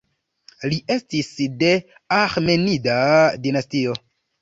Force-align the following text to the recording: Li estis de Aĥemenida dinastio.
Li 0.71 0.79
estis 0.95 1.29
de 1.61 1.71
Aĥemenida 2.23 3.01
dinastio. 3.47 4.01